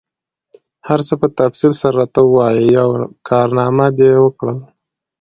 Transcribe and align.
هر 0.87 0.99
څه 1.07 1.13
په 1.21 1.27
تفصیل 1.39 1.73
سره 1.81 1.95
راته 1.99 2.19
ووایه، 2.23 2.61
یوه 2.77 2.99
کارنامه 3.29 3.87
دي 3.97 4.09
وکړل؟ 4.23 4.57